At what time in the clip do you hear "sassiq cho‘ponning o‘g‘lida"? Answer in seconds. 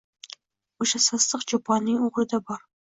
1.09-2.45